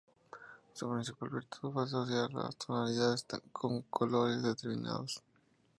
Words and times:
Su 0.73 0.89
principal 0.89 1.29
virtud 1.29 1.71
fue 1.73 1.83
asociar 1.83 2.27
tonalidades 2.65 3.23
con 3.51 3.83
colores 3.83 4.41
determinados. 4.41 5.21